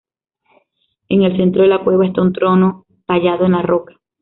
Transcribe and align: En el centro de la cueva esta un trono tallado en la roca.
En 1.09 1.21
el 1.21 1.37
centro 1.37 1.61
de 1.61 1.67
la 1.67 1.83
cueva 1.83 2.07
esta 2.07 2.23
un 2.23 2.33
trono 2.33 2.87
tallado 3.05 3.45
en 3.45 3.51
la 3.51 3.61
roca. 3.61 3.99